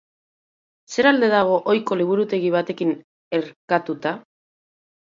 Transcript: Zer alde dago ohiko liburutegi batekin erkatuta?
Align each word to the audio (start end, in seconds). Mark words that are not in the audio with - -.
Zer 0.93 1.09
alde 1.09 1.29
dago 1.33 1.59
ohiko 1.75 1.99
liburutegi 2.01 2.51
batekin 2.57 2.97
erkatuta? 3.41 4.19